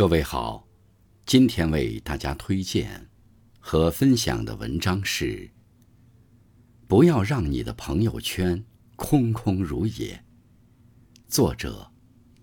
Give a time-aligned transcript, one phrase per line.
[0.00, 0.66] 各位好，
[1.26, 3.10] 今天为大家推荐
[3.58, 5.50] 和分享的文章是：
[6.88, 8.64] 不要让你的朋友圈
[8.96, 10.24] 空空如也。
[11.28, 11.86] 作者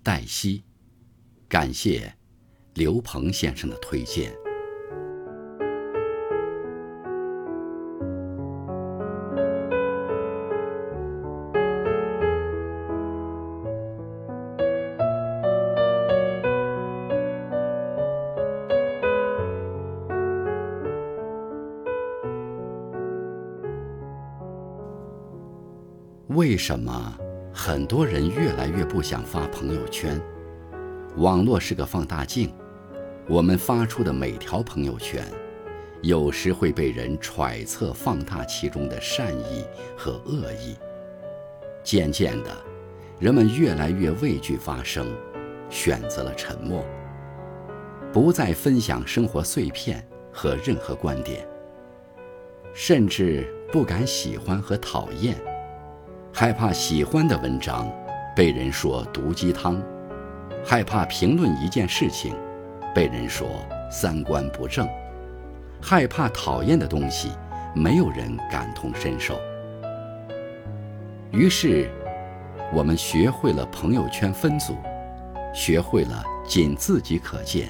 [0.03, 0.65] 黛西，
[1.49, 2.15] 感谢
[2.75, 4.31] 刘鹏先生的推荐。
[26.37, 27.17] 为什么
[27.51, 30.21] 很多人越来越不想发朋友圈？
[31.15, 32.53] 网络是个放大镜，
[33.27, 35.25] 我们发出的每条朋友圈，
[36.03, 39.65] 有时会被人揣测、放大其中的善意
[39.97, 40.77] 和恶意。
[41.83, 42.51] 渐渐的，
[43.19, 45.07] 人们越来越畏惧发声，
[45.71, 46.85] 选择了沉默，
[48.13, 51.47] 不再分享生活碎片和任何观点，
[52.75, 55.35] 甚至不敢喜欢和讨厌。
[56.39, 57.91] 害怕喜欢的文章
[58.35, 59.81] 被人说毒鸡汤，
[60.63, 62.35] 害怕评论一件事情
[62.93, 63.47] 被人说
[63.89, 64.87] 三观不正，
[65.81, 67.31] 害怕讨厌的东西
[67.73, 69.35] 没有人感同身受。
[71.31, 71.89] 于是，
[72.71, 74.75] 我们学会了朋友圈分组，
[75.55, 77.67] 学会了仅自己可见，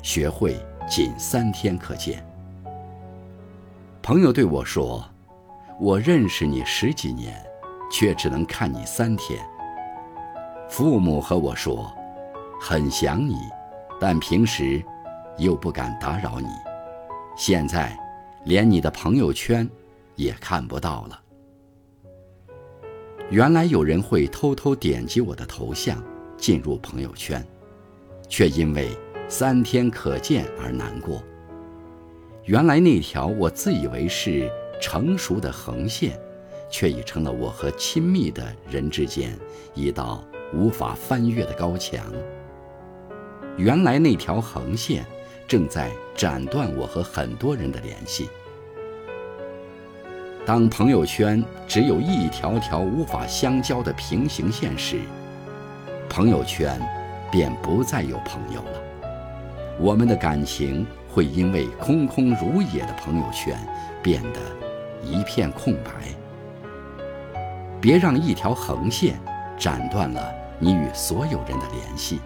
[0.00, 0.56] 学会
[0.88, 2.26] 仅三天可见。
[4.00, 5.04] 朋友对我说
[5.78, 7.38] ：“我认识你十几年。”
[7.90, 9.38] 却只能看你三天。
[10.68, 11.92] 父母和我说，
[12.60, 13.36] 很想你，
[13.98, 14.82] 但平时
[15.38, 16.48] 又不敢打扰你。
[17.36, 17.98] 现在
[18.44, 19.68] 连你的朋友圈
[20.16, 21.20] 也看不到了。
[23.30, 26.02] 原来有人会偷偷点击我的头像
[26.36, 27.46] 进入朋友圈，
[28.28, 28.88] 却因为
[29.28, 31.22] 三天可见而难过。
[32.44, 34.50] 原来那条我自以为是
[34.80, 36.18] 成熟的横线。
[36.70, 39.36] 却已成了我和亲密的人之间
[39.74, 42.04] 一道无法翻越的高墙。
[43.56, 45.04] 原来那条横线
[45.46, 48.28] 正在斩断我和很多人的联系。
[50.46, 55.00] 当朋友圈只有一条条无法相交的平行线时，
[56.08, 56.80] 朋友圈
[57.30, 58.82] 便不再有朋友了。
[59.78, 63.58] 我们的感情会因为空空如也的朋友圈
[64.02, 64.40] 变得
[65.04, 65.92] 一片空白。
[67.80, 69.18] 别让一条横线
[69.58, 72.20] 斩断了你与所有人的联系。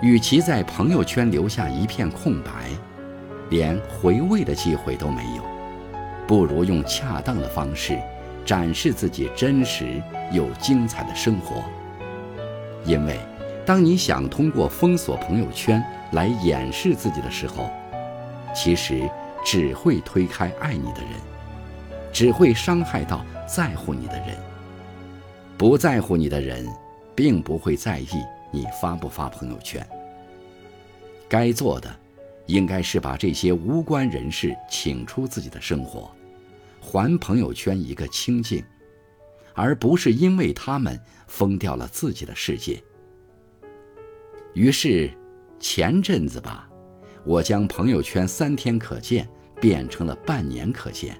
[0.00, 2.50] 与其在朋友圈留下一片空白，
[3.50, 5.42] 连回味的机会都没有，
[6.26, 7.98] 不如用恰当的方式
[8.44, 11.62] 展示自己真实又精彩的生活。
[12.84, 13.20] 因为，
[13.64, 17.70] 当你想通过封锁朋友圈来掩饰自己的时候，
[18.52, 19.08] 其实
[19.44, 21.31] 只会推开爱你的人。
[22.12, 24.36] 只会伤害到在乎你的人。
[25.56, 26.66] 不在乎你的人，
[27.14, 28.08] 并不会在意
[28.50, 29.86] 你发不发朋友圈。
[31.28, 31.94] 该做的，
[32.46, 36.10] 应该是把这些无关人士请出自己的生活，
[36.80, 38.62] 还朋友圈一个清净，
[39.54, 42.82] 而不是因为他们封掉了自己的世界。
[44.52, 45.10] 于是，
[45.60, 46.68] 前阵子吧，
[47.24, 49.26] 我将朋友圈三天可见
[49.60, 51.16] 变成了半年可见。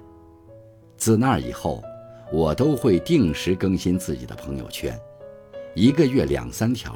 [0.97, 1.83] 自那以后，
[2.31, 4.97] 我都会定时更新自己的朋友圈，
[5.75, 6.95] 一个月两三条，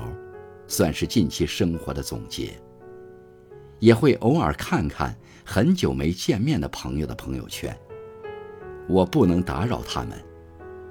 [0.68, 2.52] 算是近期生活的总结。
[3.80, 5.16] 也会偶尔看看
[5.46, 7.78] 很久没见面的朋友的朋友圈。
[8.88, 10.18] 我不能打扰他们，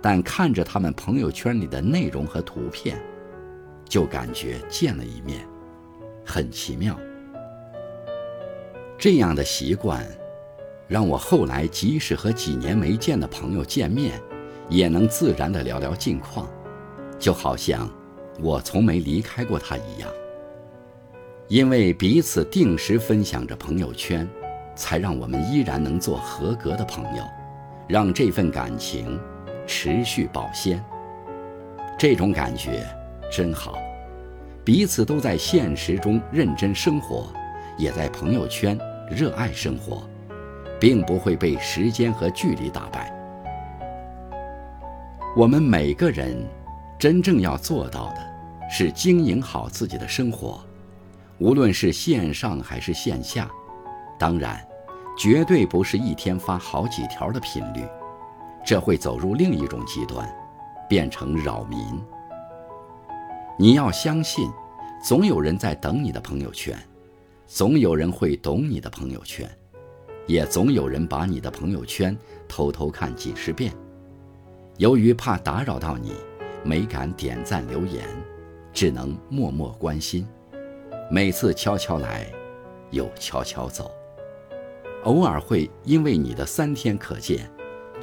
[0.02, 3.02] 但看着他们朋友圈里的内容和图片，
[3.88, 5.44] 就感觉见了一面，
[6.24, 6.96] 很奇妙。
[8.98, 10.06] 这样的习惯。
[10.88, 14.20] 让我后来即使和几年没见的朋友见面，
[14.68, 16.48] 也能自然地聊聊近况，
[17.18, 17.90] 就好像
[18.40, 20.08] 我从没离开过他一样。
[21.48, 24.28] 因为彼此定时分享着朋友圈，
[24.74, 27.24] 才让我们依然能做合格的朋友，
[27.88, 29.18] 让这份感情
[29.66, 30.84] 持续保鲜。
[31.98, 32.86] 这种感觉
[33.30, 33.76] 真好，
[34.64, 37.32] 彼此都在现实中认真生活，
[37.76, 38.78] 也在朋友圈
[39.10, 40.08] 热爱生活。
[40.80, 43.12] 并不会被时间和距离打败。
[45.36, 46.36] 我们每个人
[46.98, 48.26] 真正要做到的，
[48.70, 50.64] 是经营好自己的生活，
[51.38, 53.50] 无论是线上还是线下。
[54.18, 54.66] 当然，
[55.18, 57.86] 绝对不是一天发好几条的频率，
[58.64, 60.26] 这会走入另一种极端，
[60.88, 61.78] 变成扰民。
[63.58, 64.50] 你要相信，
[65.02, 66.74] 总有人在等你的朋友圈，
[67.46, 69.46] 总有人会懂你的朋友圈，
[70.26, 72.16] 也总有人把你的朋友圈
[72.48, 73.72] 偷偷看几十遍。
[74.76, 76.12] 由于怕打扰到你，
[76.62, 78.04] 没敢点赞留言，
[78.72, 80.26] 只能默默关心。
[81.10, 82.30] 每次悄悄来，
[82.90, 83.90] 又悄悄走。
[85.04, 87.50] 偶尔会因为你的三天可见，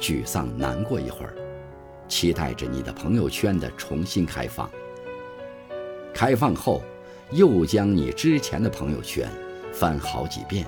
[0.00, 1.34] 沮丧难过一会儿，
[2.08, 4.70] 期待着你的朋友圈的重新开放。
[6.12, 6.82] 开放后。
[7.30, 9.28] 又将你之前的朋友圈
[9.72, 10.64] 翻好几遍。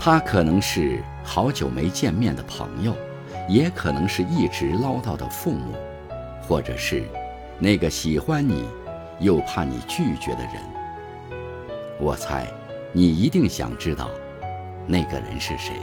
[0.00, 2.94] 他可能是好久没见面的朋友，
[3.48, 5.74] 也可能是一直唠叨的父母，
[6.40, 7.02] 或者是
[7.58, 8.64] 那个喜欢你
[9.18, 10.52] 又怕你拒绝的人。
[11.98, 12.46] 我猜，
[12.92, 14.08] 你一定想知道
[14.86, 15.74] 那个人是谁。